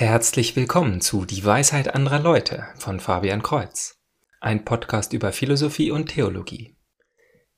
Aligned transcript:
Herzlich 0.00 0.54
willkommen 0.54 1.00
zu 1.00 1.24
Die 1.24 1.44
Weisheit 1.44 1.92
anderer 1.92 2.20
Leute 2.20 2.68
von 2.76 3.00
Fabian 3.00 3.42
Kreuz, 3.42 3.98
ein 4.40 4.64
Podcast 4.64 5.12
über 5.12 5.32
Philosophie 5.32 5.90
und 5.90 6.10
Theologie. 6.10 6.76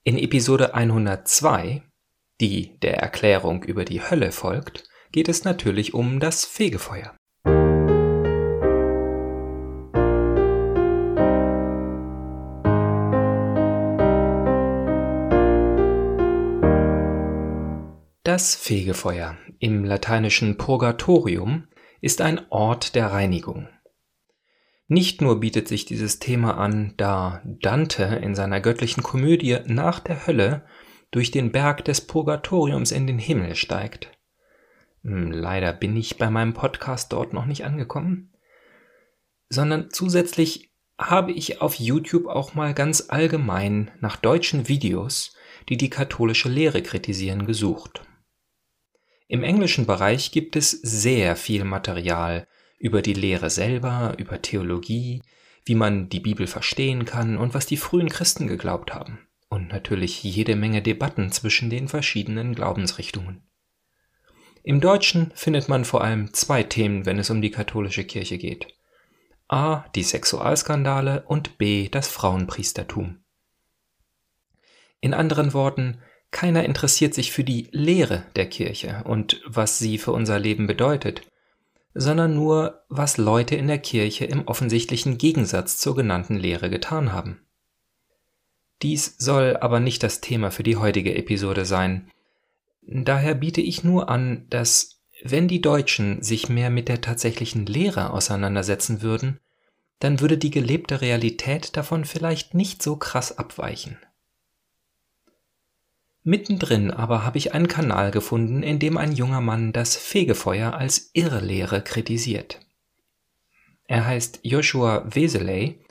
In 0.05 0.17
Episode 0.17 0.73
102, 0.73 1.83
die 2.41 2.79
der 2.81 2.97
Erklärung 2.97 3.63
über 3.65 3.85
die 3.85 4.01
Hölle 4.01 4.33
folgt, 4.33 4.89
geht 5.13 5.29
es 5.29 5.45
natürlich 5.45 5.93
um 5.93 6.19
das 6.19 6.47
Fegefeuer. 6.47 7.15
Das 18.25 18.55
Fegefeuer, 18.55 19.37
im 19.59 19.85
lateinischen 19.85 20.57
Purgatorium, 20.57 21.67
ist 22.01 22.21
ein 22.21 22.41
Ort 22.51 22.95
der 22.95 23.13
Reinigung. 23.13 23.69
Nicht 24.89 25.21
nur 25.23 25.39
bietet 25.39 25.69
sich 25.69 25.85
dieses 25.85 26.19
Thema 26.19 26.59
an, 26.59 26.95
da 26.97 27.43
Dante 27.45 28.03
in 28.03 28.35
seiner 28.35 28.61
göttlichen 28.61 29.03
Komödie 29.03 29.59
nach 29.67 30.01
der 30.01 30.27
Hölle 30.27 30.65
durch 31.11 31.31
den 31.31 31.53
Berg 31.53 31.85
des 31.85 32.01
Purgatoriums 32.01 32.91
in 32.91 33.07
den 33.07 33.19
Himmel 33.19 33.55
steigt. 33.55 34.11
Hm, 35.03 35.31
leider 35.31 35.73
bin 35.73 35.97
ich 35.97 36.19
bei 36.19 36.29
meinem 36.29 36.55
Podcast 36.55 37.13
dort 37.13 37.33
noch 37.33 37.47
nicht 37.47 37.65
angekommen, 37.65 38.33
sondern 39.49 39.91
zusätzlich 39.91 40.73
habe 40.99 41.33
ich 41.33 41.61
auf 41.61 41.77
YouTube 41.77 42.27
auch 42.27 42.55
mal 42.55 42.75
ganz 42.75 43.07
allgemein 43.09 43.91
nach 44.01 44.17
deutschen 44.17 44.69
Videos, 44.69 45.35
die 45.69 45.77
die 45.77 45.91
katholische 45.91 46.49
Lehre 46.49 46.83
kritisieren, 46.83 47.47
gesucht. 47.47 48.03
Im 49.31 49.45
englischen 49.45 49.87
Bereich 49.87 50.33
gibt 50.33 50.57
es 50.57 50.73
sehr 50.73 51.37
viel 51.37 51.63
Material 51.63 52.49
über 52.81 53.01
die 53.01 53.15
Lehre 53.15 53.49
selber, 53.49 54.15
über 54.19 54.43
Theologie, 54.43 55.23
wie 55.65 55.77
man 55.77 56.09
die 56.09 56.19
Bibel 56.19 56.49
verstehen 56.49 57.05
kann 57.05 57.39
und 57.39 57.55
was 57.55 57.65
die 57.65 57.77
frühen 57.77 58.09
Christen 58.09 58.49
geglaubt 58.49 58.93
haben. 58.93 59.21
Und 59.49 59.69
natürlich 59.69 60.25
jede 60.25 60.57
Menge 60.57 60.83
Debatten 60.83 61.31
zwischen 61.31 61.71
den 61.71 61.87
verschiedenen 61.87 62.57
Glaubensrichtungen. 62.57 63.45
Im 64.65 64.81
Deutschen 64.81 65.31
findet 65.37 65.69
man 65.69 65.85
vor 65.85 66.03
allem 66.03 66.35
zwei 66.35 66.65
Themen, 66.65 67.07
wenn 67.07 67.21
es 67.21 67.31
um 67.31 67.41
die 67.41 67.53
katholische 67.53 68.03
Kirche 68.03 68.37
geht. 68.37 68.67
A. 69.47 69.85
Die 69.95 70.03
Sexualskandale 70.03 71.23
und 71.29 71.57
B. 71.57 71.89
das 71.89 72.09
Frauenpriestertum. 72.09 73.23
In 75.01 75.15
anderen 75.15 75.53
Worten, 75.53 76.03
keiner 76.31 76.65
interessiert 76.65 77.15
sich 77.15 77.33
für 77.33 77.45
die 77.45 77.69
Lehre 77.73 78.25
der 78.37 78.49
Kirche 78.49 79.03
und 79.05 79.41
was 79.47 79.79
sie 79.79 79.99
für 79.99 80.13
unser 80.13 80.39
Leben 80.39 80.67
bedeutet, 80.67 81.23
sondern 81.93 82.35
nur, 82.35 82.85
was 82.89 83.17
Leute 83.17 83.57
in 83.57 83.67
der 83.67 83.79
Kirche 83.79 84.25
im 84.25 84.47
offensichtlichen 84.47 85.19
Gegensatz 85.19 85.77
zur 85.79 85.97
genannten 85.97 86.37
Lehre 86.37 86.71
getan 86.71 87.13
haben. 87.13 87.41
Dies 88.83 89.17
soll 89.19 89.57
aber 89.57 89.81
nicht 89.81 90.03
das 90.03 90.21
Thema 90.21 90.51
für 90.51 90.63
die 90.63 90.77
heutige 90.77 91.15
Episode 91.15 91.65
sein. 91.65 92.11
Daher 92.83 93.35
biete 93.35 93.61
ich 93.61 93.85
nur 93.85 94.09
an, 94.09 94.47
dass 94.49 95.03
wenn 95.23 95.49
die 95.49 95.61
Deutschen 95.61 96.23
sich 96.23 96.49
mehr 96.49 96.71
mit 96.71 96.89
der 96.89 97.01
tatsächlichen 97.01 97.67
Lehre 97.67 98.11
auseinandersetzen 98.11 99.03
würden, 99.03 99.41
dann 99.99 100.21
würde 100.21 100.39
die 100.39 100.51
gelebte 100.51 101.03
Realität 101.03 101.77
davon 101.77 102.07
vielleicht 102.07 102.55
nicht 102.55 102.83
so 102.83 102.97
krass 102.97 103.37
abweichen. 103.37 103.99
Mittendrin 106.23 106.91
aber 106.91 107.25
habe 107.25 107.39
ich 107.39 107.55
einen 107.55 107.69
Kanal 107.69 108.11
gefunden, 108.11 108.63
in 108.63 108.79
dem 108.79 108.97
ein 108.97 109.13
junger 109.13 109.41
Mann 109.41 109.73
das 109.73 109.97
Fegefeuer 109.97 110.75
als 110.75 111.11
Irrlehre 111.15 111.83
kritisiert. 111.83 112.61
Er 113.85 114.07
heißt 114.07 114.41
Joshua 114.43 115.05
Weseley 115.15 115.85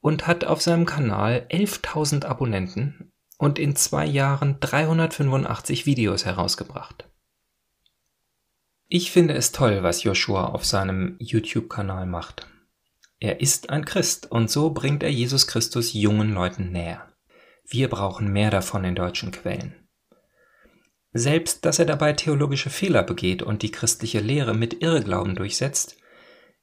und 0.00 0.26
hat 0.26 0.44
auf 0.44 0.62
seinem 0.62 0.86
Kanal 0.86 1.46
11.000 1.50 2.24
Abonnenten 2.24 3.12
und 3.38 3.58
in 3.58 3.76
zwei 3.76 4.06
Jahren 4.06 4.58
385 4.60 5.86
Videos 5.86 6.24
herausgebracht. 6.24 7.06
Ich 8.88 9.10
finde 9.10 9.34
es 9.34 9.52
toll, 9.52 9.82
was 9.82 10.02
Joshua 10.02 10.46
auf 10.46 10.64
seinem 10.64 11.16
YouTube-Kanal 11.18 12.06
macht. 12.06 12.46
Er 13.18 13.40
ist 13.40 13.70
ein 13.70 13.84
Christ 13.84 14.30
und 14.30 14.50
so 14.50 14.70
bringt 14.70 15.02
er 15.02 15.10
Jesus 15.10 15.46
Christus 15.46 15.92
jungen 15.92 16.34
Leuten 16.34 16.72
näher. 16.72 17.13
Wir 17.66 17.88
brauchen 17.88 18.32
mehr 18.32 18.50
davon 18.50 18.84
in 18.84 18.94
deutschen 18.94 19.30
Quellen. 19.30 19.74
Selbst 21.12 21.64
dass 21.64 21.78
er 21.78 21.86
dabei 21.86 22.12
theologische 22.12 22.70
Fehler 22.70 23.02
begeht 23.02 23.42
und 23.42 23.62
die 23.62 23.70
christliche 23.70 24.20
Lehre 24.20 24.54
mit 24.54 24.82
Irrglauben 24.82 25.34
durchsetzt, 25.34 25.96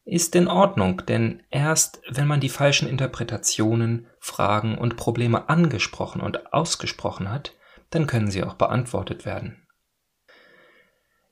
ist 0.04 0.36
in 0.36 0.48
Ordnung, 0.48 1.06
denn 1.06 1.44
erst 1.50 2.02
wenn 2.10 2.28
man 2.28 2.40
die 2.40 2.50
falschen 2.50 2.88
Interpretationen, 2.88 4.08
Fragen 4.20 4.78
und 4.78 4.98
Probleme 4.98 5.48
angesprochen 5.48 6.22
und 6.22 6.54
ausgesprochen 6.54 7.32
hat, 7.32 7.56
dann 7.92 8.08
können 8.08 8.32
sie 8.32 8.44
auch 8.44 8.56
beantwortet 8.56 9.26
werden. 9.26 9.68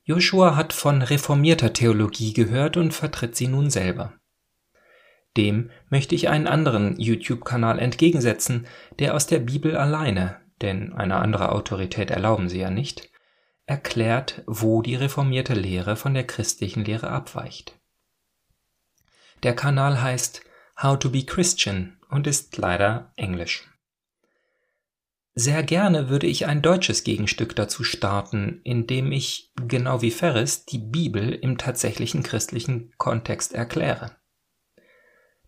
Joshua 0.04 0.56
hat 0.56 0.72
von 0.72 1.02
reformierter 1.02 1.72
Theologie 1.72 2.32
gehört 2.32 2.76
und 2.76 2.92
vertritt 2.92 3.36
sie 3.36 3.48
nun 3.48 3.70
selber. 3.70 4.19
Dem 5.36 5.70
möchte 5.88 6.14
ich 6.14 6.28
einen 6.28 6.46
anderen 6.46 6.98
YouTube-Kanal 6.98 7.78
entgegensetzen, 7.78 8.66
der 8.98 9.14
aus 9.14 9.26
der 9.26 9.38
Bibel 9.38 9.76
alleine, 9.76 10.40
denn 10.60 10.92
eine 10.92 11.16
andere 11.16 11.52
Autorität 11.52 12.10
erlauben 12.10 12.48
sie 12.48 12.58
ja 12.58 12.70
nicht, 12.70 13.10
erklärt, 13.66 14.42
wo 14.46 14.82
die 14.82 14.96
reformierte 14.96 15.54
Lehre 15.54 15.94
von 15.94 16.14
der 16.14 16.26
christlichen 16.26 16.84
Lehre 16.84 17.10
abweicht. 17.10 17.78
Der 19.42 19.54
Kanal 19.54 20.02
heißt 20.02 20.42
How 20.82 20.98
to 20.98 21.10
be 21.10 21.24
Christian 21.24 21.98
und 22.10 22.26
ist 22.26 22.56
leider 22.56 23.12
englisch. 23.16 23.70
Sehr 25.34 25.62
gerne 25.62 26.08
würde 26.08 26.26
ich 26.26 26.46
ein 26.46 26.60
deutsches 26.60 27.04
Gegenstück 27.04 27.54
dazu 27.54 27.84
starten, 27.84 28.60
in 28.64 28.88
dem 28.88 29.12
ich, 29.12 29.52
genau 29.54 30.02
wie 30.02 30.10
Ferris, 30.10 30.66
die 30.66 30.78
Bibel 30.78 31.32
im 31.32 31.56
tatsächlichen 31.56 32.24
christlichen 32.24 32.92
Kontext 32.98 33.54
erkläre. 33.54 34.16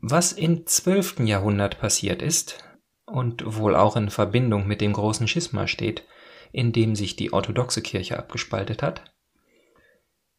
Was 0.00 0.32
im 0.32 0.66
12. 0.66 1.20
Jahrhundert 1.20 1.78
passiert 1.78 2.22
ist 2.22 2.64
und 3.04 3.56
wohl 3.56 3.76
auch 3.76 3.96
in 3.96 4.10
Verbindung 4.10 4.66
mit 4.66 4.80
dem 4.80 4.92
großen 4.92 5.28
Schisma 5.28 5.66
steht, 5.66 6.06
in 6.52 6.72
dem 6.72 6.96
sich 6.96 7.16
die 7.16 7.32
orthodoxe 7.32 7.82
Kirche 7.82 8.18
abgespaltet 8.18 8.82
hat, 8.82 9.04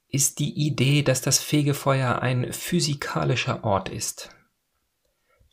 ist 0.10 0.40
die 0.40 0.54
Idee, 0.54 1.04
dass 1.04 1.22
das 1.22 1.40
Fegefeuer 1.40 2.22
ein 2.22 2.52
physikalischer 2.54 3.64
Ort 3.64 3.90
ist. 3.90 4.30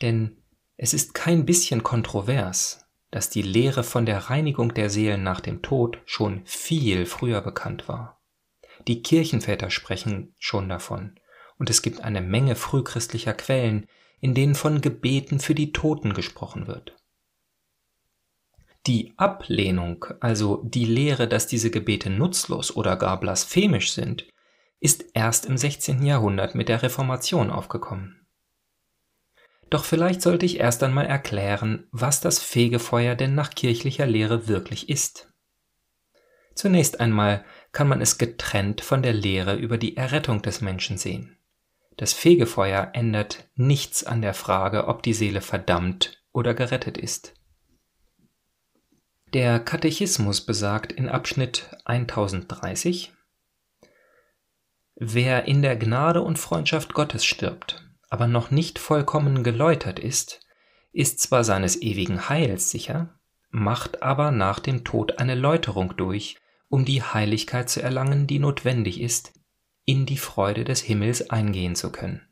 Denn 0.00 0.42
es 0.76 0.94
ist 0.94 1.12
kein 1.14 1.44
bisschen 1.44 1.82
kontrovers, 1.82 2.83
dass 3.14 3.30
die 3.30 3.42
Lehre 3.42 3.84
von 3.84 4.06
der 4.06 4.18
Reinigung 4.18 4.74
der 4.74 4.90
Seelen 4.90 5.22
nach 5.22 5.38
dem 5.38 5.62
Tod 5.62 5.98
schon 6.04 6.42
viel 6.46 7.06
früher 7.06 7.40
bekannt 7.42 7.86
war. 7.86 8.20
Die 8.88 9.02
Kirchenväter 9.02 9.70
sprechen 9.70 10.34
schon 10.40 10.68
davon, 10.68 11.14
und 11.56 11.70
es 11.70 11.80
gibt 11.80 12.00
eine 12.00 12.20
Menge 12.20 12.56
frühchristlicher 12.56 13.32
Quellen, 13.32 13.86
in 14.20 14.34
denen 14.34 14.56
von 14.56 14.80
Gebeten 14.80 15.38
für 15.38 15.54
die 15.54 15.70
Toten 15.70 16.12
gesprochen 16.12 16.66
wird. 16.66 16.96
Die 18.88 19.14
Ablehnung, 19.16 20.06
also 20.18 20.64
die 20.64 20.84
Lehre, 20.84 21.28
dass 21.28 21.46
diese 21.46 21.70
Gebete 21.70 22.10
nutzlos 22.10 22.74
oder 22.74 22.96
gar 22.96 23.20
blasphemisch 23.20 23.92
sind, 23.92 24.26
ist 24.80 25.04
erst 25.14 25.46
im 25.46 25.56
16. 25.56 26.04
Jahrhundert 26.04 26.56
mit 26.56 26.68
der 26.68 26.82
Reformation 26.82 27.50
aufgekommen. 27.50 28.23
Doch 29.70 29.84
vielleicht 29.84 30.22
sollte 30.22 30.46
ich 30.46 30.60
erst 30.60 30.82
einmal 30.82 31.06
erklären, 31.06 31.86
was 31.90 32.20
das 32.20 32.38
Fegefeuer 32.38 33.14
denn 33.14 33.34
nach 33.34 33.50
kirchlicher 33.50 34.06
Lehre 34.06 34.48
wirklich 34.48 34.88
ist. 34.88 35.32
Zunächst 36.54 37.00
einmal 37.00 37.44
kann 37.72 37.88
man 37.88 38.00
es 38.00 38.18
getrennt 38.18 38.80
von 38.80 39.02
der 39.02 39.12
Lehre 39.12 39.56
über 39.56 39.78
die 39.78 39.96
Errettung 39.96 40.42
des 40.42 40.60
Menschen 40.60 40.98
sehen. 40.98 41.36
Das 41.96 42.12
Fegefeuer 42.12 42.90
ändert 42.92 43.48
nichts 43.54 44.04
an 44.04 44.22
der 44.22 44.34
Frage, 44.34 44.88
ob 44.88 45.02
die 45.02 45.14
Seele 45.14 45.40
verdammt 45.40 46.22
oder 46.32 46.54
gerettet 46.54 46.98
ist. 46.98 47.34
Der 49.32 49.58
Katechismus 49.58 50.40
besagt 50.40 50.92
in 50.92 51.08
Abschnitt 51.08 51.70
1030 51.84 53.12
Wer 54.96 55.46
in 55.46 55.60
der 55.62 55.74
Gnade 55.74 56.22
und 56.22 56.38
Freundschaft 56.38 56.94
Gottes 56.94 57.24
stirbt, 57.24 57.83
aber 58.14 58.28
noch 58.28 58.52
nicht 58.52 58.78
vollkommen 58.78 59.42
geläutert 59.42 59.98
ist, 59.98 60.38
ist 60.92 61.18
zwar 61.18 61.42
seines 61.42 61.82
ewigen 61.82 62.28
Heils 62.28 62.70
sicher, 62.70 63.18
macht 63.50 64.04
aber 64.04 64.30
nach 64.30 64.60
dem 64.60 64.84
Tod 64.84 65.18
eine 65.18 65.34
Läuterung 65.34 65.96
durch, 65.96 66.36
um 66.68 66.84
die 66.84 67.02
Heiligkeit 67.02 67.68
zu 67.68 67.82
erlangen, 67.82 68.28
die 68.28 68.38
notwendig 68.38 69.00
ist, 69.00 69.32
in 69.84 70.06
die 70.06 70.16
Freude 70.16 70.62
des 70.62 70.80
Himmels 70.80 71.28
eingehen 71.30 71.74
zu 71.74 71.90
können. 71.90 72.22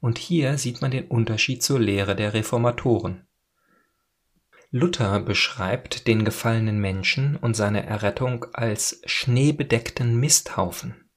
Und 0.00 0.18
hier 0.18 0.58
sieht 0.58 0.82
man 0.82 0.90
den 0.90 1.06
Unterschied 1.06 1.62
zur 1.62 1.78
Lehre 1.78 2.16
der 2.16 2.34
Reformatoren. 2.34 3.28
Luther 4.72 5.20
beschreibt 5.20 6.08
den 6.08 6.24
gefallenen 6.24 6.80
Menschen 6.80 7.36
und 7.36 7.54
seine 7.54 7.86
Errettung 7.86 8.46
als 8.54 9.00
schneebedeckten 9.04 10.18
Misthaufen. 10.18 11.07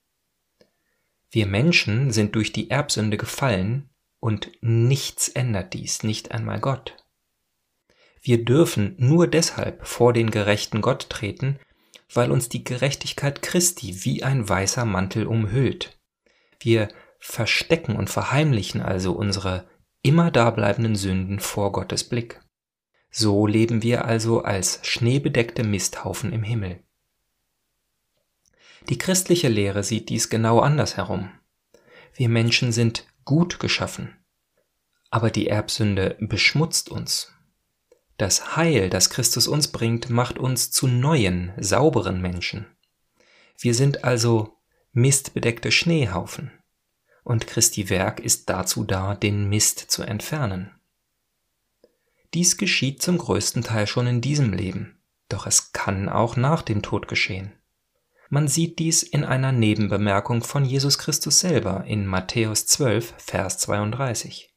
Wir 1.32 1.48
Menschen 1.48 2.12
sind 2.12 2.36
durch 2.36 2.52
die 2.52 2.70
Erbsünde 2.70 3.18
gefallen 3.18 3.90
und 4.20 4.52
nichts 4.60 5.30
ändert 5.30 5.74
dies, 5.74 6.04
nicht 6.04 6.32
einmal 6.32 6.60
Gott. 6.60 6.98
Wir 8.22 8.44
dürfen 8.44 8.96
nur 9.00 9.28
deshalb 9.28 9.88
vor 9.88 10.14
den 10.14 10.30
gerechten 10.30 10.82
Gott 10.82 11.10
treten, 11.10 11.58
weil 12.14 12.32
uns 12.32 12.50
die 12.50 12.64
Gerechtigkeit 12.64 13.42
Christi 13.42 14.04
wie 14.04 14.24
ein 14.24 14.48
weißer 14.48 14.86
Mantel 14.86 15.26
umhüllt. 15.26 15.98
Wir 16.60 16.90
verstecken 17.20 17.96
und 17.96 18.10
verheimlichen 18.10 18.82
also 18.82 19.14
unsere 19.14 19.70
immer 20.04 20.32
dableibenden 20.32 20.96
Sünden 20.96 21.40
vor 21.40 21.72
Gottes 21.72 22.04
Blick. 22.04 22.42
So 23.10 23.48
leben 23.48 23.82
wir 23.84 24.06
also 24.06 24.44
als 24.44 24.80
schneebedeckte 24.84 25.64
Misthaufen 25.64 26.34
im 26.34 26.44
Himmel. 26.44 26.84
Die 28.90 28.98
christliche 28.98 29.48
Lehre 29.48 29.84
sieht 29.84 30.10
dies 30.10 30.30
genau 30.30 30.60
andersherum. 30.60 31.32
Wir 32.14 32.30
Menschen 32.30 32.72
sind 32.72 33.06
gut 33.26 33.60
geschaffen, 33.60 34.16
aber 35.10 35.30
die 35.30 35.48
Erbsünde 35.48 36.18
beschmutzt 36.20 36.90
uns. 36.90 37.34
Das 38.18 38.56
Heil, 38.56 38.90
das 38.90 39.10
Christus 39.10 39.48
uns 39.48 39.70
bringt, 39.70 40.10
macht 40.10 40.38
uns 40.38 40.72
zu 40.72 40.88
neuen, 40.88 41.54
sauberen 41.58 42.22
Menschen. 42.22 42.66
Wir 43.58 43.74
sind 43.74 44.04
also 44.04 44.58
mistbedeckte 44.92 45.72
Schneehaufen, 45.72 46.52
und 47.24 47.48
Christi 47.48 47.90
Werk 47.90 48.20
ist 48.20 48.50
dazu 48.50 48.84
da, 48.84 49.16
den 49.16 49.48
Mist 49.50 49.80
zu 49.80 50.04
entfernen. 50.04 50.72
Dies 52.34 52.58
geschieht 52.58 53.02
zum 53.02 53.18
größten 53.18 53.64
Teil 53.64 53.88
schon 53.88 54.08
in 54.08 54.22
diesem 54.22 54.54
Leben, 54.54 55.02
doch 55.30 55.46
es 55.46 55.74
kann 55.74 56.10
auch 56.10 56.36
nach 56.36 56.62
dem 56.62 56.82
Tod 56.82 57.08
geschehen. 57.08 57.54
Man 58.34 58.48
sieht 58.48 58.80
dies 58.80 59.04
in 59.04 59.26
einer 59.26 59.52
Nebenbemerkung 59.52 60.42
von 60.42 60.64
Jesus 60.64 60.98
Christus 60.98 61.42
selber 61.42 61.84
in 61.86 62.08
Matthäus 62.08 62.66
12, 62.66 63.14
Vers 63.18 63.58
32. 63.58 64.56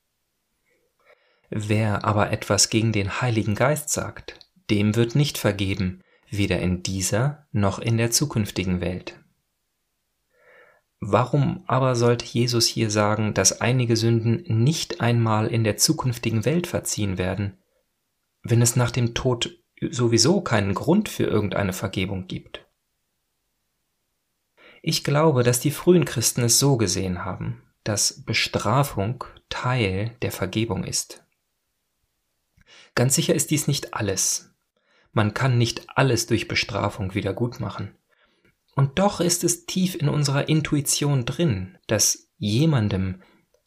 Wer 1.50 2.04
aber 2.04 2.30
etwas 2.30 2.68
gegen 2.68 2.92
den 2.92 3.20
Heiligen 3.20 3.56
Geist 3.56 3.90
sagt, 3.90 4.38
dem 4.70 4.94
wird 4.94 5.16
nicht 5.16 5.38
vergeben, 5.38 6.02
weder 6.30 6.60
in 6.60 6.84
dieser 6.84 7.48
noch 7.50 7.80
in 7.80 7.96
der 7.96 8.12
zukünftigen 8.12 8.80
Welt. 8.80 9.18
Warum 11.00 11.64
aber 11.66 11.96
sollte 11.96 12.26
Jesus 12.26 12.68
hier 12.68 12.92
sagen, 12.92 13.34
dass 13.34 13.60
einige 13.60 13.96
Sünden 13.96 14.44
nicht 14.62 15.00
einmal 15.00 15.48
in 15.48 15.64
der 15.64 15.78
zukünftigen 15.78 16.44
Welt 16.44 16.68
verziehen 16.68 17.18
werden, 17.18 17.58
wenn 18.44 18.62
es 18.62 18.76
nach 18.76 18.92
dem 18.92 19.14
Tod 19.14 19.58
sowieso 19.80 20.42
keinen 20.42 20.74
Grund 20.74 21.08
für 21.08 21.24
irgendeine 21.24 21.72
Vergebung 21.72 22.28
gibt. 22.28 22.63
Ich 24.86 25.02
glaube, 25.02 25.44
dass 25.44 25.60
die 25.60 25.70
frühen 25.70 26.04
Christen 26.04 26.42
es 26.42 26.58
so 26.58 26.76
gesehen 26.76 27.24
haben, 27.24 27.62
dass 27.84 28.22
Bestrafung 28.22 29.24
Teil 29.48 30.14
der 30.20 30.30
Vergebung 30.30 30.84
ist. 30.84 31.24
Ganz 32.94 33.14
sicher 33.14 33.34
ist 33.34 33.50
dies 33.50 33.66
nicht 33.66 33.94
alles. 33.94 34.54
Man 35.10 35.32
kann 35.32 35.56
nicht 35.56 35.86
alles 35.88 36.26
durch 36.26 36.48
Bestrafung 36.48 37.14
wieder 37.14 37.32
gut 37.32 37.60
machen. 37.60 37.96
Und 38.74 38.98
doch 38.98 39.20
ist 39.20 39.42
es 39.42 39.64
tief 39.64 39.94
in 39.94 40.10
unserer 40.10 40.50
Intuition 40.50 41.24
drin, 41.24 41.78
dass 41.86 42.28
jemandem, 42.36 43.22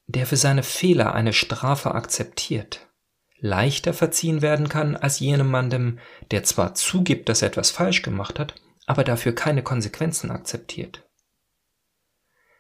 der 0.06 0.28
für 0.28 0.38
seine 0.38 0.62
Fehler 0.62 1.16
eine 1.16 1.34
Strafe 1.34 1.96
akzeptiert, 1.96 2.92
leichter 3.40 3.96
verziehen 3.96 4.44
werden 4.44 4.70
kann 4.70 4.96
als 4.96 5.18
jemandem, 5.20 5.98
der 6.30 6.44
zwar 6.44 6.76
zugibt, 6.76 7.28
dass 7.28 7.42
er 7.42 7.48
etwas 7.48 7.72
falsch 7.72 8.04
gemacht 8.04 8.38
hat, 8.38 8.54
aber 8.86 9.04
dafür 9.04 9.34
keine 9.34 9.64
Konsequenzen 9.64 10.30
akzeptiert. 10.30 11.07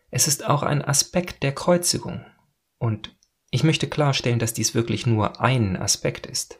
Es 0.09 0.27
ist 0.27 0.45
auch 0.45 0.63
ein 0.63 0.83
Aspekt 0.83 1.43
der 1.43 1.53
Kreuzigung, 1.53 2.25
und 2.77 3.15
ich 3.49 3.63
möchte 3.63 3.87
klarstellen, 3.87 4.39
dass 4.39 4.53
dies 4.53 4.75
wirklich 4.75 5.05
nur 5.05 5.41
ein 5.41 5.77
Aspekt 5.77 6.25
ist, 6.25 6.57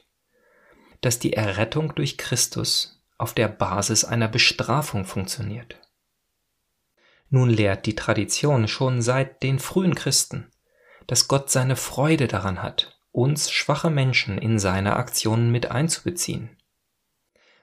dass 1.02 1.20
die 1.20 1.34
Errettung 1.34 1.96
durch 1.96 2.18
Christus 2.18 3.04
auf 3.18 3.34
der 3.34 3.48
Basis 3.48 4.04
einer 4.04 4.28
Bestrafung 4.28 5.06
funktioniert. 5.06 5.80
Nun 7.30 7.50
lehrt 7.50 7.86
die 7.86 7.96
Tradition 7.96 8.68
schon 8.68 9.02
seit 9.02 9.44
den 9.44 9.60
frühen 9.60 9.96
Christen, 9.96 10.50
dass 11.08 11.28
Gott 11.28 11.50
seine 11.50 11.76
Freude 11.76 12.28
daran 12.28 12.62
hat, 12.62 13.00
uns 13.12 13.52
schwache 13.52 13.90
Menschen 13.90 14.38
in 14.38 14.60
seine 14.60 14.96
Aktionen 14.96 15.52
mit 15.52 15.72
einzubeziehen. 15.72 16.58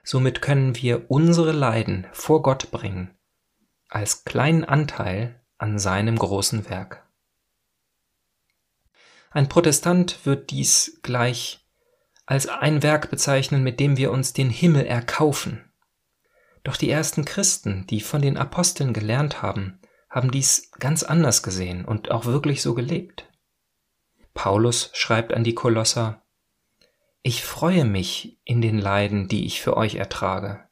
Somit 0.02 0.42
können 0.42 0.76
wir 0.76 1.10
unsere 1.10 1.52
Leiden 1.52 2.06
vor 2.12 2.42
Gott 2.42 2.70
bringen, 2.70 3.16
als 3.88 4.24
kleinen 4.24 4.64
Anteil 4.64 5.40
an 5.64 5.78
seinem 5.78 6.18
großen 6.18 6.68
Werk. 6.68 7.08
Ein 9.30 9.48
Protestant 9.48 10.26
wird 10.26 10.50
dies 10.50 11.00
gleich 11.02 11.66
als 12.26 12.46
ein 12.46 12.82
Werk 12.82 13.08
bezeichnen, 13.08 13.62
mit 13.62 13.80
dem 13.80 13.96
wir 13.96 14.12
uns 14.12 14.34
den 14.34 14.50
Himmel 14.50 14.84
erkaufen. 14.84 15.72
Doch 16.64 16.76
die 16.76 16.90
ersten 16.90 17.24
Christen, 17.24 17.86
die 17.86 18.02
von 18.02 18.20
den 18.20 18.36
Aposteln 18.36 18.92
gelernt 18.92 19.40
haben, 19.40 19.80
haben 20.10 20.30
dies 20.30 20.70
ganz 20.80 21.02
anders 21.02 21.42
gesehen 21.42 21.86
und 21.86 22.10
auch 22.10 22.26
wirklich 22.26 22.60
so 22.60 22.74
gelebt. 22.74 23.32
Paulus 24.34 24.90
schreibt 24.92 25.32
an 25.32 25.44
die 25.44 25.54
Kolosser, 25.54 26.26
Ich 27.22 27.42
freue 27.42 27.86
mich 27.86 28.38
in 28.44 28.60
den 28.60 28.78
Leiden, 28.78 29.28
die 29.28 29.46
ich 29.46 29.62
für 29.62 29.78
euch 29.78 29.94
ertrage. 29.94 30.68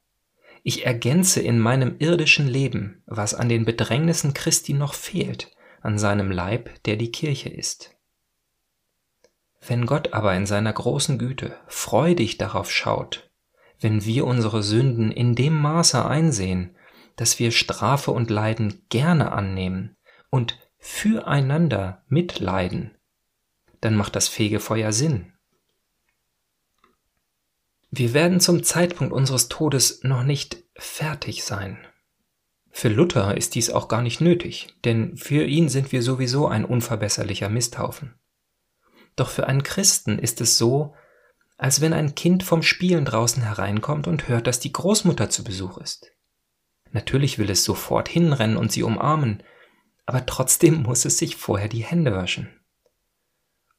Ich 0.62 0.86
ergänze 0.86 1.40
in 1.40 1.58
meinem 1.58 1.96
irdischen 1.98 2.46
Leben, 2.46 3.02
was 3.06 3.34
an 3.34 3.48
den 3.48 3.64
Bedrängnissen 3.64 4.32
Christi 4.32 4.74
noch 4.74 4.94
fehlt, 4.94 5.50
an 5.80 5.98
seinem 5.98 6.30
Leib, 6.30 6.82
der 6.84 6.96
die 6.96 7.10
Kirche 7.10 7.48
ist. 7.48 7.96
Wenn 9.66 9.86
Gott 9.86 10.12
aber 10.12 10.34
in 10.34 10.46
seiner 10.46 10.72
großen 10.72 11.18
Güte 11.18 11.56
freudig 11.66 12.38
darauf 12.38 12.70
schaut, 12.70 13.30
wenn 13.80 14.04
wir 14.04 14.26
unsere 14.26 14.62
Sünden 14.62 15.10
in 15.10 15.34
dem 15.34 15.60
Maße 15.60 16.04
einsehen, 16.04 16.76
dass 17.16 17.38
wir 17.38 17.50
Strafe 17.50 18.12
und 18.12 18.30
Leiden 18.30 18.86
gerne 18.88 19.32
annehmen 19.32 19.96
und 20.30 20.58
füreinander 20.78 22.04
mitleiden, 22.08 22.96
dann 23.80 23.96
macht 23.96 24.16
das 24.16 24.28
Fegefeuer 24.28 24.92
Sinn. 24.92 25.31
Wir 27.94 28.14
werden 28.14 28.40
zum 28.40 28.62
Zeitpunkt 28.62 29.12
unseres 29.12 29.48
Todes 29.48 30.02
noch 30.02 30.22
nicht 30.22 30.56
fertig 30.76 31.44
sein. 31.44 31.76
Für 32.70 32.88
Luther 32.88 33.36
ist 33.36 33.54
dies 33.54 33.68
auch 33.68 33.86
gar 33.86 34.00
nicht 34.00 34.22
nötig, 34.22 34.68
denn 34.86 35.18
für 35.18 35.44
ihn 35.44 35.68
sind 35.68 35.92
wir 35.92 36.02
sowieso 36.02 36.48
ein 36.48 36.64
unverbesserlicher 36.64 37.50
Misthaufen. 37.50 38.14
Doch 39.14 39.28
für 39.28 39.46
einen 39.46 39.62
Christen 39.62 40.18
ist 40.18 40.40
es 40.40 40.56
so, 40.56 40.94
als 41.58 41.82
wenn 41.82 41.92
ein 41.92 42.14
Kind 42.14 42.42
vom 42.42 42.62
Spielen 42.62 43.04
draußen 43.04 43.42
hereinkommt 43.42 44.06
und 44.06 44.26
hört, 44.26 44.46
dass 44.46 44.58
die 44.58 44.72
Großmutter 44.72 45.28
zu 45.28 45.44
Besuch 45.44 45.76
ist. 45.76 46.12
Natürlich 46.92 47.38
will 47.38 47.50
es 47.50 47.62
sofort 47.62 48.08
hinrennen 48.08 48.56
und 48.56 48.72
sie 48.72 48.84
umarmen, 48.84 49.42
aber 50.06 50.24
trotzdem 50.24 50.82
muss 50.84 51.04
es 51.04 51.18
sich 51.18 51.36
vorher 51.36 51.68
die 51.68 51.84
Hände 51.84 52.14
waschen. 52.14 52.48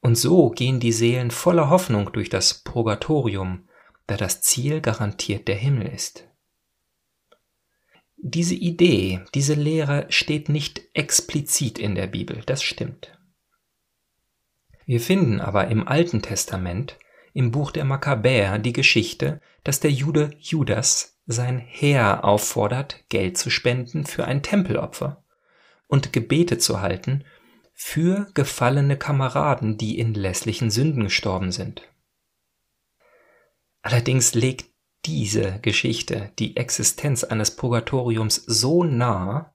Und 0.01 0.19
so 0.19 0.51
gehen 0.51 0.79
die 0.79 0.91
Seelen 0.91 1.31
voller 1.31 1.71
Hoffnung 1.71 2.13
durch 2.13 2.29
das 2.29 2.63
Purgatorium, 2.63 3.67
da 4.07 4.17
das 4.17 4.41
Ziel 4.41 4.81
garantiert 4.81 5.47
der 5.47 5.55
Himmel 5.55 5.87
ist. 5.87 6.27
Diese 8.17 8.55
Idee, 8.55 9.21
diese 9.33 9.53
Lehre 9.53 10.05
steht 10.09 10.47
nicht 10.47 10.81
explizit 10.93 11.77
in 11.77 11.95
der 11.95 12.07
Bibel, 12.07 12.41
das 12.45 12.63
stimmt. 12.63 13.17
Wir 14.85 15.01
finden 15.01 15.41
aber 15.41 15.67
im 15.67 15.87
Alten 15.87 16.21
Testament, 16.21 16.97
im 17.33 17.51
Buch 17.51 17.71
der 17.71 17.85
Makkabäer, 17.85 18.59
die 18.59 18.73
Geschichte, 18.73 19.41
dass 19.63 19.79
der 19.79 19.91
Jude 19.91 20.31
Judas 20.39 21.19
sein 21.25 21.59
Heer 21.59 22.25
auffordert, 22.25 23.03
Geld 23.09 23.37
zu 23.37 23.49
spenden 23.49 24.05
für 24.05 24.25
ein 24.25 24.43
Tempelopfer 24.43 25.23
und 25.87 26.13
Gebete 26.13 26.57
zu 26.57 26.81
halten 26.81 27.23
für 27.73 28.27
gefallene 28.33 28.97
Kameraden, 28.97 29.77
die 29.77 29.99
in 29.99 30.13
lässlichen 30.13 30.69
Sünden 30.69 31.03
gestorben 31.03 31.51
sind. 31.51 31.81
Allerdings 33.83 34.33
legt 34.33 34.71
diese 35.05 35.59
Geschichte 35.61 36.31
die 36.39 36.55
Existenz 36.55 37.23
eines 37.23 37.55
Purgatoriums 37.55 38.35
so 38.47 38.83
nah, 38.83 39.53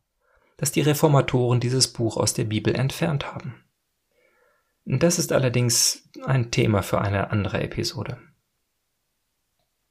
dass 0.59 0.71
die 0.71 0.83
Reformatoren 0.83 1.61
dieses 1.61 1.89
Buch 1.89 2.19
aus 2.19 2.35
der 2.35 2.45
Bibel 2.45 2.75
entfernt 2.75 3.33
haben. 3.33 3.65
Das 4.85 5.19
ist 5.19 5.33
allerdings 5.33 6.11
ein 6.25 6.51
Thema 6.51 6.83
für 6.83 7.01
eine 7.01 7.31
andere 7.31 7.63
Episode. 7.63 8.19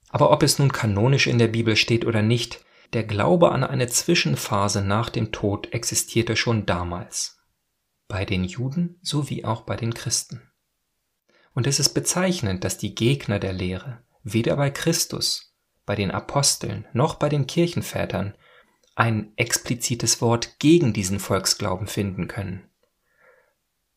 Aber 0.09 0.31
ob 0.31 0.43
es 0.43 0.59
nun 0.59 0.71
kanonisch 0.71 1.27
in 1.27 1.39
der 1.39 1.47
Bibel 1.47 1.75
steht 1.75 2.05
oder 2.05 2.21
nicht, 2.21 2.63
der 2.93 3.03
Glaube 3.03 3.51
an 3.51 3.63
eine 3.63 3.87
Zwischenphase 3.87 4.83
nach 4.83 5.09
dem 5.09 5.31
Tod 5.31 5.73
existierte 5.73 6.35
schon 6.35 6.65
damals. 6.65 7.39
Bei 8.07 8.23
den 8.23 8.43
Juden 8.43 8.99
sowie 9.01 9.45
auch 9.45 9.61
bei 9.61 9.75
den 9.75 9.93
Christen. 9.93 10.41
Und 11.53 11.67
es 11.67 11.79
ist 11.79 11.89
bezeichnend, 11.89 12.63
dass 12.63 12.77
die 12.77 12.95
Gegner 12.95 13.39
der 13.39 13.53
Lehre 13.53 14.03
weder 14.33 14.55
bei 14.55 14.69
Christus, 14.69 15.55
bei 15.85 15.95
den 15.95 16.11
Aposteln 16.11 16.85
noch 16.93 17.15
bei 17.15 17.29
den 17.29 17.47
Kirchenvätern 17.47 18.35
ein 18.95 19.31
explizites 19.35 20.21
Wort 20.21 20.59
gegen 20.59 20.91
diesen 20.91 21.19
Volksglauben 21.19 21.87
finden 21.87 22.27
können. 22.27 22.67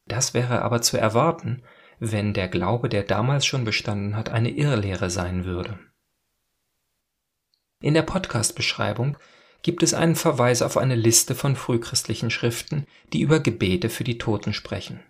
Das 0.07 0.35
wäre 0.35 0.63
aber 0.63 0.83
zu 0.83 0.99
erwarten, 0.99 1.63
wenn 1.99 2.35
der 2.35 2.49
Glaube, 2.49 2.89
der 2.89 3.03
damals 3.03 3.47
schon 3.47 3.65
bestanden 3.65 4.17
hat, 4.17 4.31
eine 4.31 4.51
Irrlehre 4.51 5.11
sein 5.11 5.45
würde. 5.45 5.79
In 7.81 7.95
der 7.95 8.03
Podcast-Beschreibung 8.03 9.17
gibt 9.63 9.83
es 9.83 9.95
einen 9.95 10.17
Verweis 10.17 10.63
auf 10.63 10.77
eine 10.77 10.97
Liste 10.97 11.35
von 11.35 11.57
frühchristlichen 11.57 12.31
Schriften, 12.31 12.87
die 13.13 13.21
über 13.21 13.41
Gebete 13.41 13.89
für 13.89 14.05
die 14.05 14.19
Toten 14.19 14.53
sprechen. 14.53 15.01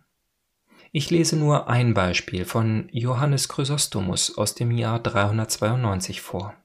Ich 0.92 1.08
lese 1.10 1.36
nur 1.36 1.68
ein 1.68 1.94
Beispiel 1.94 2.44
von 2.44 2.88
Johannes 2.90 3.48
Chrysostomus 3.48 4.36
aus 4.36 4.56
dem 4.56 4.72
Jahr 4.72 4.98
392 4.98 6.20
vor. 6.20 6.56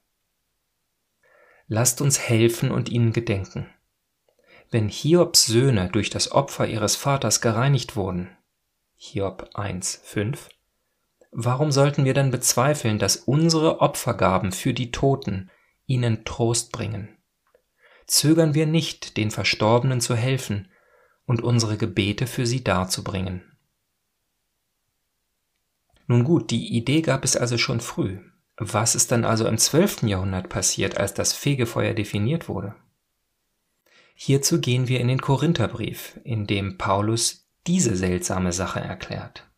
Lasst 1.67 2.01
uns 2.01 2.19
helfen 2.19 2.71
und 2.71 2.89
ihnen 2.89 3.13
gedenken. 3.13 3.69
Wenn 4.71 4.89
Hiobs 4.89 5.45
Söhne 5.45 5.89
durch 5.91 6.09
das 6.09 6.31
Opfer 6.31 6.67
ihres 6.67 6.95
Vaters 6.95 7.39
gereinigt 7.39 7.95
wurden, 7.95 8.35
Hiob 8.95 9.51
1, 9.53 10.01
5, 10.03 10.49
warum 11.31 11.71
sollten 11.71 12.03
wir 12.03 12.15
dann 12.15 12.31
bezweifeln, 12.31 12.97
dass 12.97 13.17
unsere 13.17 13.79
Opfergaben 13.79 14.51
für 14.51 14.73
die 14.73 14.89
Toten 14.89 15.51
ihnen 15.85 16.25
Trost 16.25 16.71
bringen. 16.71 17.15
Zögern 18.07 18.55
wir 18.55 18.65
nicht, 18.65 19.17
den 19.17 19.29
Verstorbenen 19.29 20.01
zu 20.01 20.15
helfen 20.15 20.71
und 21.27 21.43
unsere 21.43 21.77
Gebete 21.77 22.25
für 22.25 22.47
sie 22.47 22.63
darzubringen. 22.63 23.54
Nun 26.07 26.23
gut, 26.23 26.51
die 26.51 26.75
Idee 26.75 27.01
gab 27.01 27.23
es 27.23 27.35
also 27.35 27.57
schon 27.57 27.79
früh. 27.79 28.19
Was 28.57 28.95
ist 28.95 29.11
dann 29.11 29.25
also 29.25 29.47
im 29.47 29.57
12. 29.57 30.03
Jahrhundert 30.03 30.49
passiert, 30.49 30.97
als 30.97 31.13
das 31.13 31.33
Fegefeuer 31.33 31.93
definiert 31.93 32.47
wurde? 32.47 32.75
Hierzu 34.13 34.61
gehen 34.61 34.87
wir 34.87 35.01
in 35.01 35.09
den 35.09 35.19
Korintherbrief, 35.19 36.19
in 36.23 36.47
dem 36.47 36.77
Paulus 36.77 37.49
diese 37.67 37.95
seltsame 37.95 38.53
Sache 38.53 38.79
erklärt. 38.79 39.49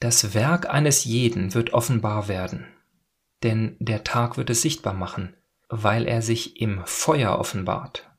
Das 0.00 0.34
Werk 0.34 0.68
eines 0.68 1.04
jeden 1.04 1.54
wird 1.54 1.72
offenbar 1.72 2.28
werden, 2.28 2.66
denn 3.42 3.76
der 3.78 4.04
Tag 4.04 4.36
wird 4.36 4.50
es 4.50 4.62
sichtbar 4.62 4.94
machen, 4.94 5.36
weil 5.68 6.06
er 6.06 6.22
sich 6.22 6.60
im 6.60 6.82
Feuer 6.84 7.38
offenbart. 7.38 8.10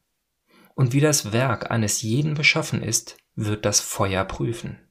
Und 0.75 0.93
wie 0.93 1.01
das 1.01 1.33
Werk 1.33 1.71
eines 1.71 2.01
jeden 2.01 2.35
beschaffen 2.35 2.81
ist, 2.81 3.17
wird 3.35 3.65
das 3.65 3.81
Feuer 3.81 4.23
prüfen. 4.23 4.88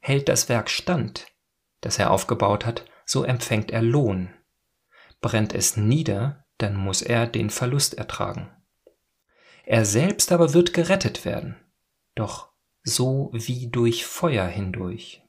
Hält 0.00 0.28
das 0.28 0.48
Werk 0.48 0.70
stand, 0.70 1.26
das 1.80 1.98
er 1.98 2.10
aufgebaut 2.10 2.66
hat, 2.66 2.84
so 3.04 3.24
empfängt 3.24 3.70
er 3.70 3.82
Lohn. 3.82 4.30
Brennt 5.20 5.54
es 5.54 5.76
nieder, 5.76 6.44
dann 6.58 6.76
muss 6.76 7.02
er 7.02 7.26
den 7.26 7.50
Verlust 7.50 7.94
ertragen. 7.94 8.50
Er 9.64 9.84
selbst 9.84 10.32
aber 10.32 10.52
wird 10.52 10.74
gerettet 10.74 11.24
werden, 11.24 11.56
doch 12.14 12.50
so 12.82 13.30
wie 13.32 13.68
durch 13.68 14.06
Feuer 14.06 14.46
hindurch. 14.46 15.22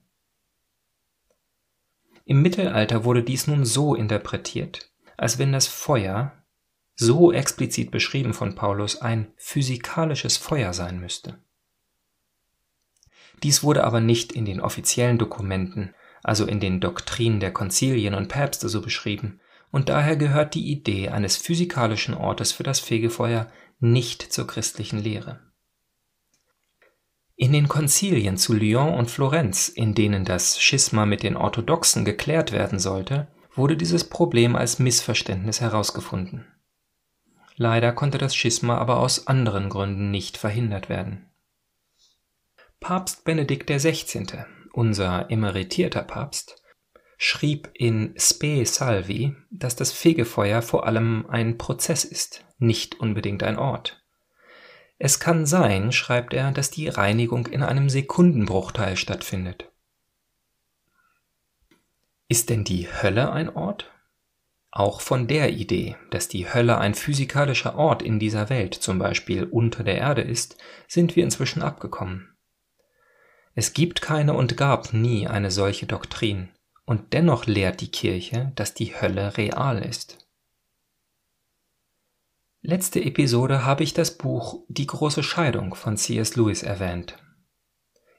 Im 2.25 2.41
Mittelalter 2.41 3.03
wurde 3.03 3.23
dies 3.23 3.47
nun 3.47 3.65
so 3.65 3.93
interpretiert, 3.93 4.91
als 5.17 5.37
wenn 5.37 5.51
das 5.51 5.67
Feuer, 5.67 6.43
so 6.95 7.31
explizit 7.31 7.91
beschrieben 7.91 8.33
von 8.33 8.55
Paulus, 8.55 9.01
ein 9.01 9.33
physikalisches 9.37 10.37
Feuer 10.37 10.73
sein 10.73 10.99
müsste. 10.99 11.43
Dies 13.43 13.63
wurde 13.63 13.83
aber 13.83 13.99
nicht 13.99 14.31
in 14.31 14.45
den 14.45 14.61
offiziellen 14.61 15.17
Dokumenten, 15.17 15.93
also 16.23 16.45
in 16.45 16.59
den 16.59 16.79
Doktrinen 16.79 17.39
der 17.39 17.51
Konzilien 17.51 18.13
und 18.13 18.27
Päpste 18.27 18.69
so 18.69 18.81
beschrieben, 18.81 19.39
und 19.71 19.89
daher 19.89 20.17
gehört 20.17 20.53
die 20.53 20.69
Idee 20.71 21.09
eines 21.09 21.37
physikalischen 21.37 22.13
Ortes 22.13 22.51
für 22.51 22.63
das 22.63 22.79
Fegefeuer 22.79 23.47
nicht 23.79 24.21
zur 24.21 24.45
christlichen 24.45 24.99
Lehre. 24.99 25.39
In 27.35 27.53
den 27.53 27.67
Konzilien 27.67 28.37
zu 28.37 28.53
Lyon 28.53 28.93
und 28.93 29.09
Florenz, 29.09 29.67
in 29.67 29.95
denen 29.95 30.25
das 30.25 30.61
Schisma 30.61 31.07
mit 31.07 31.23
den 31.23 31.35
Orthodoxen 31.35 32.05
geklärt 32.05 32.51
werden 32.51 32.77
sollte, 32.77 33.27
wurde 33.55 33.75
dieses 33.75 34.03
Problem 34.03 34.55
als 34.55 34.77
Missverständnis 34.77 35.59
herausgefunden. 35.59 36.45
Leider 37.55 37.93
konnte 37.93 38.19
das 38.19 38.35
Schisma 38.35 38.77
aber 38.77 38.99
aus 38.99 39.25
anderen 39.25 39.69
Gründen 39.69 40.11
nicht 40.11 40.37
verhindert 40.37 40.87
werden. 40.89 41.30
Papst 42.81 43.25
Benedikt 43.25 43.69
XVI., 43.69 44.25
unser 44.73 45.29
emeritierter 45.29 46.01
Papst, 46.01 46.63
schrieb 47.15 47.69
in 47.75 48.15
Spe 48.17 48.65
Salvi, 48.65 49.35
dass 49.51 49.75
das 49.75 49.91
Fegefeuer 49.91 50.63
vor 50.63 50.87
allem 50.87 51.27
ein 51.29 51.59
Prozess 51.59 52.03
ist, 52.03 52.43
nicht 52.57 52.99
unbedingt 52.99 53.43
ein 53.43 53.59
Ort. 53.59 54.03
Es 54.97 55.19
kann 55.19 55.45
sein, 55.45 55.91
schreibt 55.91 56.33
er, 56.33 56.51
dass 56.51 56.71
die 56.71 56.87
Reinigung 56.87 57.45
in 57.45 57.61
einem 57.61 57.87
Sekundenbruchteil 57.87 58.97
stattfindet. 58.97 59.71
Ist 62.27 62.49
denn 62.49 62.63
die 62.63 62.87
Hölle 62.87 63.31
ein 63.31 63.55
Ort? 63.55 63.91
Auch 64.71 65.01
von 65.01 65.27
der 65.27 65.51
Idee, 65.51 65.97
dass 66.09 66.29
die 66.29 66.51
Hölle 66.51 66.79
ein 66.79 66.95
physikalischer 66.95 67.75
Ort 67.75 68.01
in 68.01 68.17
dieser 68.17 68.49
Welt, 68.49 68.73
zum 68.73 68.97
Beispiel 68.97 69.43
unter 69.43 69.83
der 69.83 69.99
Erde 69.99 70.23
ist, 70.23 70.57
sind 70.87 71.15
wir 71.15 71.23
inzwischen 71.23 71.61
abgekommen. 71.61 72.30
Es 73.53 73.73
gibt 73.73 74.01
keine 74.01 74.33
und 74.33 74.55
gab 74.55 74.93
nie 74.93 75.27
eine 75.27 75.51
solche 75.51 75.85
Doktrin, 75.85 76.49
und 76.85 77.13
dennoch 77.13 77.45
lehrt 77.45 77.81
die 77.81 77.91
Kirche, 77.91 78.51
dass 78.55 78.73
die 78.73 78.99
Hölle 78.99 79.37
real 79.37 79.83
ist. 79.83 80.17
Letzte 82.63 83.03
Episode 83.03 83.65
habe 83.65 83.83
ich 83.83 83.93
das 83.93 84.17
Buch 84.17 84.63
Die 84.67 84.85
große 84.85 85.23
Scheidung 85.23 85.73
von 85.73 85.97
C.S. 85.97 86.35
Lewis 86.35 86.61
erwähnt. 86.61 87.17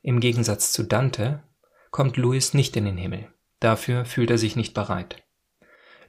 Im 0.02 0.18
Gegensatz 0.18 0.72
zu 0.72 0.82
Dante 0.82 1.44
kommt 1.92 2.16
Lewis 2.16 2.52
nicht 2.52 2.76
in 2.76 2.84
den 2.84 2.96
Himmel. 2.96 3.32
Dafür 3.60 4.04
fühlt 4.04 4.30
er 4.30 4.38
sich 4.38 4.56
nicht 4.56 4.74
bereit. 4.74 5.22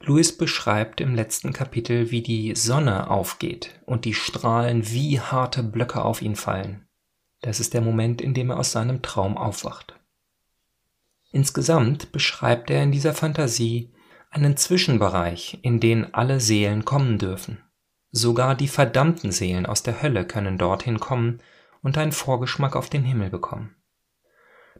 Lewis 0.00 0.36
beschreibt 0.36 1.00
im 1.00 1.14
letzten 1.14 1.52
Kapitel, 1.52 2.10
wie 2.10 2.22
die 2.22 2.56
Sonne 2.56 3.08
aufgeht 3.08 3.80
und 3.86 4.04
die 4.04 4.14
Strahlen 4.14 4.90
wie 4.90 5.20
harte 5.20 5.62
Blöcke 5.62 6.04
auf 6.04 6.20
ihn 6.20 6.34
fallen. 6.36 6.88
Das 7.44 7.60
ist 7.60 7.74
der 7.74 7.82
Moment, 7.82 8.22
in 8.22 8.32
dem 8.32 8.48
er 8.48 8.58
aus 8.58 8.72
seinem 8.72 9.02
Traum 9.02 9.36
aufwacht. 9.36 10.00
Insgesamt 11.30 12.10
beschreibt 12.10 12.70
er 12.70 12.82
in 12.82 12.90
dieser 12.90 13.12
Fantasie 13.12 13.92
einen 14.30 14.56
Zwischenbereich, 14.56 15.58
in 15.60 15.78
den 15.78 16.14
alle 16.14 16.40
Seelen 16.40 16.86
kommen 16.86 17.18
dürfen. 17.18 17.62
Sogar 18.10 18.54
die 18.54 18.66
verdammten 18.66 19.30
Seelen 19.30 19.66
aus 19.66 19.82
der 19.82 20.00
Hölle 20.00 20.26
können 20.26 20.56
dorthin 20.56 20.98
kommen 21.00 21.42
und 21.82 21.98
einen 21.98 22.12
Vorgeschmack 22.12 22.76
auf 22.76 22.88
den 22.88 23.04
Himmel 23.04 23.28
bekommen. 23.28 23.76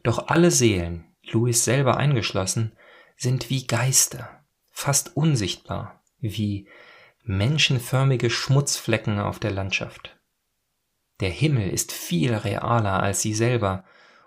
Doch 0.03 0.29
alle 0.29 0.51
Seelen, 0.51 1.15
Louis 1.23 1.67
selber 1.67 1.99
eingeschlossen, 1.99 2.73
sind 3.19 3.51
wie 3.51 3.67
Geister, 3.67 4.43
fast 4.73 5.19
unsichtbar, 5.19 6.03
wie 6.19 6.67
menschenförmige 7.25 8.31
Schmutzflecken 8.31 9.19
auf 9.19 9.39
der 9.39 9.51
Landschaft. 9.51 10.14
Der 11.21 11.31
Himmel 11.31 11.71
ist 11.71 11.93
viel 11.93 12.35
realer 12.35 13.03
als 13.03 13.23
sie 13.23 13.35
selber, 13.35 13.85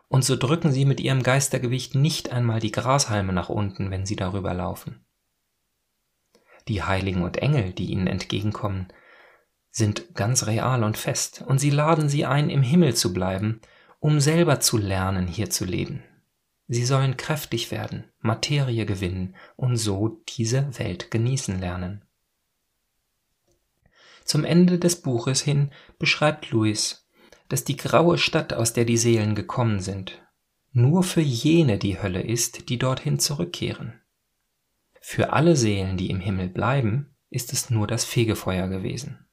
und 0.07 0.23
so 0.23 0.37
drücken 0.37 0.71
sie 0.71 0.85
mit 0.85 0.99
ihrem 0.99 1.21
Geistergewicht 1.21 1.95
nicht 1.95 2.31
einmal 2.31 2.59
die 2.59 2.71
Grashalme 2.71 3.33
nach 3.33 3.49
unten, 3.49 3.91
wenn 3.91 4.05
sie 4.05 4.15
darüber 4.15 4.53
laufen. 4.53 5.05
Die 6.67 6.83
Heiligen 6.83 7.23
und 7.23 7.37
Engel, 7.37 7.73
die 7.73 7.91
ihnen 7.91 8.07
entgegenkommen, 8.07 8.87
sind 9.69 10.15
ganz 10.15 10.47
real 10.47 10.83
und 10.83 10.97
fest, 10.97 11.43
und 11.45 11.59
sie 11.59 11.69
laden 11.69 12.09
sie 12.09 12.25
ein, 12.25 12.49
im 12.49 12.61
Himmel 12.61 12.95
zu 12.95 13.13
bleiben, 13.13 13.61
um 13.99 14.19
selber 14.19 14.59
zu 14.59 14.77
lernen, 14.77 15.27
hier 15.27 15.49
zu 15.49 15.65
leben. 15.65 16.03
Sie 16.67 16.85
sollen 16.85 17.15
kräftig 17.15 17.71
werden, 17.71 18.05
Materie 18.19 18.85
gewinnen 18.85 19.35
und 19.55 19.77
so 19.77 20.21
diese 20.37 20.77
Welt 20.79 21.11
genießen 21.11 21.59
lernen. 21.59 22.06
Zum 24.27 24.43
Ende 24.43 24.77
des 24.77 25.01
Buches 25.01 25.41
hin 25.41 25.71
beschreibt 25.99 26.51
Louis, 26.51 27.07
dass 27.47 27.63
die 27.63 27.77
graue 27.77 28.17
Stadt, 28.17 28.51
aus 28.51 28.73
der 28.73 28.83
die 28.83 28.97
Seelen 28.97 29.35
gekommen 29.35 29.79
sind, 29.79 30.21
nur 30.73 31.03
für 31.03 31.21
jene 31.21 31.77
die 31.77 32.01
Hölle 32.01 32.21
ist, 32.21 32.67
die 32.67 32.77
dorthin 32.77 33.19
zurückkehren. 33.19 34.01
Für 34.99 35.31
alle 35.31 35.55
Seelen, 35.55 35.95
die 35.95 36.09
im 36.09 36.19
Himmel 36.19 36.49
bleiben, 36.49 37.15
ist 37.29 37.53
es 37.53 37.69
nur 37.69 37.87
das 37.87 38.03
Fegefeuer 38.03 38.67
gewesen. 38.67 39.25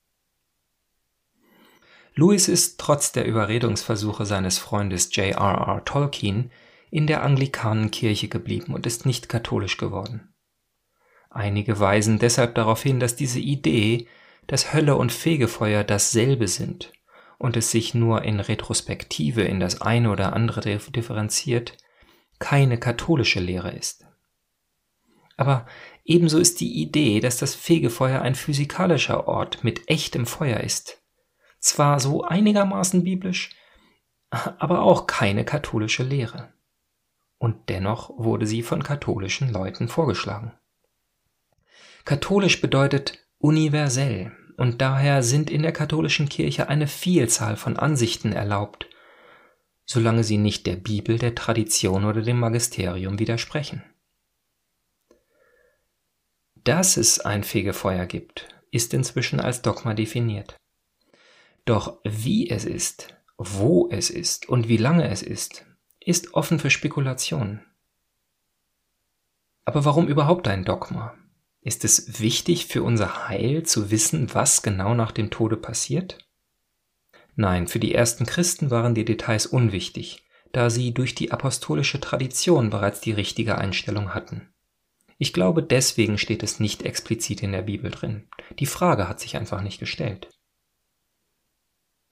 Louis 2.15 2.47
ist 2.47 2.79
trotz 2.79 3.11
der 3.11 3.27
Überredungsversuche 3.27 4.25
seines 4.25 4.59
Freundes 4.59 5.15
J.R.R. 5.17 5.85
Tolkien 5.85 6.53
in 6.93 7.09
der 7.09 7.25
Anglikanenkirche 7.25 8.29
geblieben 8.29 8.73
und 8.73 8.87
ist 8.87 9.07
nicht 9.07 9.29
katholisch 9.29 9.77
geworden. 9.77 10.33
Einige 11.31 11.81
weisen 11.81 12.21
deshalb 12.21 12.55
darauf 12.55 12.81
hin, 12.81 13.01
dass 13.01 13.17
diese 13.17 13.41
Idee, 13.41 14.07
dass 14.47 14.73
Hölle 14.73 14.97
und 14.97 15.13
Fegefeuer 15.13 15.85
dasselbe 15.85 16.49
sind 16.49 16.93
und 17.39 17.57
es 17.57 17.71
sich 17.71 17.95
nur 17.95 18.23
in 18.23 18.41
Retrospektive 18.41 19.43
in 19.43 19.61
das 19.61 19.81
eine 19.81 20.11
oder 20.11 20.33
andere 20.33 20.61
differenziert, 20.61 21.77
keine 22.39 22.79
katholische 22.79 23.41
Lehre 23.41 23.71
ist. 23.71 24.07
Aber 25.37 25.67
ebenso 26.05 26.39
ist 26.39 26.61
die 26.61 26.81
Idee, 26.81 27.21
dass 27.21 27.39
das 27.39 27.55
Fegefeuer 27.55 28.23
ein 28.23 28.35
physikalischer 28.35 29.27
Ort 29.27 29.65
mit 29.65 29.89
echtem 29.89 30.27
Feuer 30.27 30.61
ist, 30.61 31.03
zwar 31.59 31.99
so 31.99 32.23
einigermaßen 32.23 33.03
biblisch, 33.05 33.57
aber 34.31 34.83
auch 34.83 35.07
keine 35.07 35.45
katholische 35.45 36.03
Lehre 36.03 36.55
und 37.45 37.69
dennoch 37.69 38.11
wurde 38.17 38.47
sie 38.47 38.63
von 38.63 38.83
katholischen 38.83 39.53
Leuten 39.53 39.89
vorgeschlagen. 39.89 40.53
Katholisch 42.07 42.61
bedeutet 42.63 43.24
universell 43.45 44.33
und 44.57 44.81
daher 44.81 45.23
sind 45.23 45.51
in 45.51 45.61
der 45.61 45.73
katholischen 45.73 46.31
Kirche 46.31 46.71
eine 46.71 46.87
Vielzahl 46.87 47.57
von 47.57 47.77
Ansichten 47.77 48.33
erlaubt, 48.33 48.89
solange 49.85 50.25
sie 50.25 50.39
nicht 50.39 50.67
der 50.67 50.77
Bibel, 50.77 51.19
der 51.19 51.35
Tradition 51.35 52.07
oder 52.07 52.23
dem 52.23 52.41
Magisterium 52.41 53.19
widersprechen. 53.19 53.83
Dass 56.55 56.97
es 56.97 57.21
ein 57.21 57.45
Fegefeuer 57.45 58.07
gibt, 58.07 58.49
ist 58.71 58.95
inzwischen 58.95 59.41
als 59.41 59.61
Dogma 59.61 59.93
definiert. 59.93 60.57
Doch 61.67 61.99
wie 62.03 62.49
es 62.49 62.65
ist, 62.65 63.15
wo 63.37 63.91
es 63.91 64.09
ist 64.09 64.49
und 64.49 64.69
wie 64.69 64.79
lange 64.79 65.07
es 65.11 65.23
ist, 65.23 65.67
ist 66.01 66.33
offen 66.33 66.59
für 66.59 66.71
Spekulationen. 66.71 67.61
Aber 69.67 69.85
warum 69.85 70.09
überhaupt 70.09 70.49
ein 70.49 70.65
Dogma? 70.65 71.15
Ist 71.65 71.83
es 71.83 72.21
wichtig 72.21 72.67
für 72.67 72.83
unser 72.83 73.27
Heil 73.27 73.63
zu 73.63 73.91
wissen, 73.91 74.35
was 74.35 74.61
genau 74.61 74.93
nach 74.95 75.13
dem 75.13 75.31
Tode 75.31 75.57
passiert? 75.57 76.19
Nein, 77.37 77.69
für 77.69 77.79
die 77.79 77.95
ersten 77.95 78.27
Christen 78.27 78.71
waren 78.71 78.95
die 78.95 79.07
Details 79.07 79.47
unwichtig, 79.47 80.27
da 80.53 80.69
sie 80.69 80.93
durch 80.93 81.15
die 81.15 81.33
apostolische 81.33 82.01
Tradition 82.01 82.69
bereits 82.69 83.01
die 83.01 83.13
richtige 83.13 83.57
Einstellung 83.57 84.13
hatten. 84.13 84.53
Ich 85.17 85.33
glaube, 85.33 85.63
deswegen 85.63 86.19
steht 86.19 86.43
es 86.43 86.61
nicht 86.61 86.83
explizit 86.83 87.43
in 87.43 87.53
der 87.53 87.63
Bibel 87.63 87.91
drin. 87.91 88.29
Die 88.59 88.67
Frage 88.67 89.09
hat 89.09 89.19
sich 89.19 89.37
einfach 89.39 89.63
nicht 89.63 89.81
gestellt. 89.81 90.29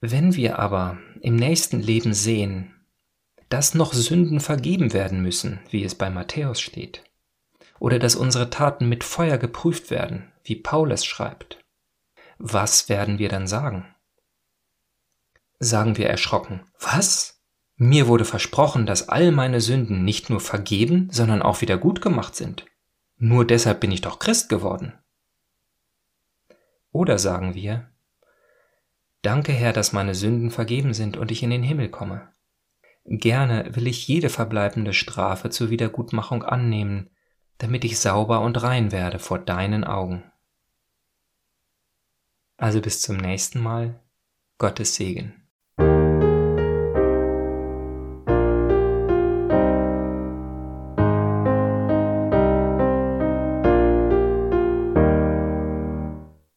Wenn 0.01 0.35
wir 0.35 0.57
aber 0.57 0.97
im 1.21 1.35
nächsten 1.35 1.79
Leben 1.79 2.15
sehen, 2.15 2.73
dass 3.49 3.75
noch 3.75 3.93
Sünden 3.93 4.39
vergeben 4.39 4.93
werden 4.93 5.21
müssen, 5.21 5.59
wie 5.69 5.83
es 5.83 5.93
bei 5.93 6.09
Matthäus 6.09 6.59
steht, 6.59 7.03
oder 7.79 7.99
dass 7.99 8.15
unsere 8.15 8.49
Taten 8.49 8.87
mit 8.87 9.03
Feuer 9.03 9.37
geprüft 9.37 9.91
werden, 9.91 10.31
wie 10.43 10.55
Paulus 10.55 11.05
schreibt. 11.05 11.63
Was 12.37 12.89
werden 12.89 13.19
wir 13.19 13.29
dann 13.29 13.47
sagen? 13.47 13.93
Sagen 15.59 15.97
wir 15.97 16.07
erschrocken, 16.07 16.61
was? 16.79 17.41
Mir 17.75 18.07
wurde 18.07 18.25
versprochen, 18.25 18.85
dass 18.85 19.09
all 19.09 19.31
meine 19.31 19.61
Sünden 19.61 20.03
nicht 20.03 20.29
nur 20.29 20.39
vergeben, 20.39 21.09
sondern 21.11 21.41
auch 21.41 21.61
wieder 21.61 21.77
gut 21.77 22.01
gemacht 22.01 22.35
sind. 22.35 22.65
Nur 23.17 23.45
deshalb 23.45 23.79
bin 23.79 23.91
ich 23.91 24.01
doch 24.01 24.19
Christ 24.19 24.49
geworden. 24.49 24.93
Oder 26.91 27.17
sagen 27.17 27.55
wir, 27.55 27.89
Danke 29.23 29.53
Herr, 29.53 29.71
dass 29.71 29.93
meine 29.93 30.15
Sünden 30.15 30.51
vergeben 30.51 30.93
sind 30.93 31.15
und 31.15 31.31
ich 31.31 31.43
in 31.43 31.49
den 31.49 31.63
Himmel 31.63 31.87
komme. 31.89 32.27
Gerne 33.05 33.73
will 33.73 33.87
ich 33.87 34.05
jede 34.07 34.29
verbleibende 34.29 34.91
Strafe 34.91 35.49
zur 35.49 35.69
Wiedergutmachung 35.69 36.43
annehmen, 36.43 37.09
damit 37.57 37.85
ich 37.85 37.99
sauber 37.99 38.41
und 38.41 38.61
rein 38.61 38.91
werde 38.91 39.19
vor 39.19 39.39
deinen 39.39 39.83
Augen. 39.83 40.23
Also 42.57 42.81
bis 42.81 43.01
zum 43.01 43.17
nächsten 43.17 43.59
Mal, 43.59 43.99
Gottes 44.57 44.95
Segen. 44.95 45.42